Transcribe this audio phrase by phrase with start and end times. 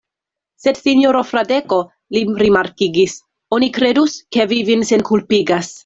[0.63, 1.79] Sed sinjoro Fradeko,
[2.17, 3.19] li rimarkigis,
[3.59, 5.73] oni kredus, ke vi vin senkulpigas.